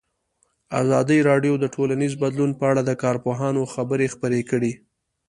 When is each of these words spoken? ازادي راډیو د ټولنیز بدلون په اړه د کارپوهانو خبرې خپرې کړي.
ازادي 0.81 1.19
راډیو 1.29 1.53
د 1.59 1.65
ټولنیز 1.75 2.13
بدلون 2.23 2.51
په 2.59 2.63
اړه 2.71 2.81
د 2.85 2.91
کارپوهانو 3.03 3.61
خبرې 3.73 4.07
خپرې 4.13 4.41
کړي. 4.49 4.73